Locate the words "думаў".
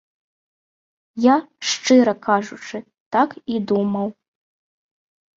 3.73-4.07